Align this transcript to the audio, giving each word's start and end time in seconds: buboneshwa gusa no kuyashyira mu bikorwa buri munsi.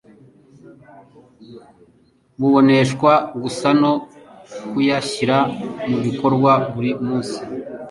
buboneshwa 2.39 3.13
gusa 3.41 3.67
no 3.81 3.93
kuyashyira 4.69 5.37
mu 5.89 5.97
bikorwa 6.05 6.51
buri 6.73 6.91
munsi. 7.05 7.39